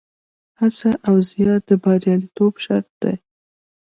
[0.59, 3.15] هڅه او زیار د بریالیتوب شرط دی.